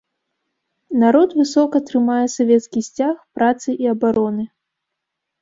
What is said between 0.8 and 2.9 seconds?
Народ высока трымае савецкі